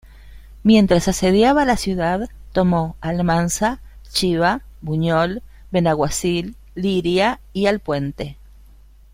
Mientras 0.63 1.07
asediaba 1.07 1.63
la 1.63 1.77
ciudad 1.77 2.27
tomó 2.53 2.95
Almansa, 3.01 3.81
Chiva, 4.09 4.63
Buñol, 4.81 5.43
Benaguacil, 5.69 6.55
Liria 6.73 7.39
y 7.53 7.67
Alpuente. 7.67 8.39